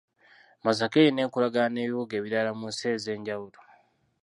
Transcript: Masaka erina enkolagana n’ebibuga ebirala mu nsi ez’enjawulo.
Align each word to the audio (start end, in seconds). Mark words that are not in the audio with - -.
Masaka 0.65 0.95
erina 1.01 1.21
enkolagana 1.25 1.69
n’ebibuga 1.71 2.13
ebirala 2.19 2.51
mu 2.59 2.65
nsi 2.71 2.85
ez’enjawulo. 2.95 3.59